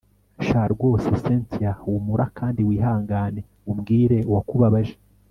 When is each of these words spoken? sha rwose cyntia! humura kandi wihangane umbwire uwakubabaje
sha 0.47 0.61
rwose 0.73 1.09
cyntia! 1.23 1.71
humura 1.81 2.25
kandi 2.37 2.59
wihangane 2.67 3.41
umbwire 3.71 4.17
uwakubabaje 4.29 4.95